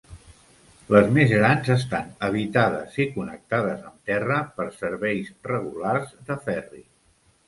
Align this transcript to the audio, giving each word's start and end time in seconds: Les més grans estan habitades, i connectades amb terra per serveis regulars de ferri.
Les 0.93 1.09
més 1.17 1.33
grans 1.33 1.67
estan 1.73 2.07
habitades, 2.27 2.97
i 3.05 3.07
connectades 3.17 3.83
amb 3.89 3.99
terra 4.13 4.39
per 4.55 4.67
serveis 4.79 5.29
regulars 5.53 6.17
de 6.31 6.39
ferri. 6.47 6.83